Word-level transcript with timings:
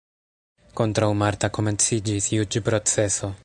Kontraŭ 0.79 1.09
Marta 1.19 1.49
komenciĝis 1.59 2.31
juĝproceso. 2.39 3.35